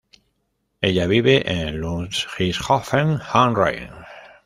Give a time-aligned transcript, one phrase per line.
[0.81, 3.93] Ella vive en Ludwigshafen am Rhein.